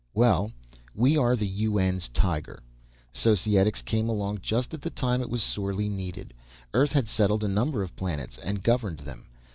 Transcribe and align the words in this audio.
"Well 0.15 0.51
we 0.95 1.15
are 1.15 1.35
the 1.35 1.65
UN's 1.67 2.07
tiger. 2.09 2.63
Societics 3.13 3.83
came 3.83 4.09
along 4.09 4.39
just 4.41 4.73
at 4.73 4.81
the 4.81 4.89
time 4.89 5.21
it 5.21 5.29
was 5.29 5.43
sorely 5.43 5.89
needed. 5.89 6.33
Earth 6.73 6.93
had 6.93 7.07
settled 7.07 7.43
a 7.43 7.47
number 7.47 7.83
of 7.83 7.95
planets, 7.95 8.39
and 8.39 8.63
governed 8.63 9.01
them. 9.01 9.27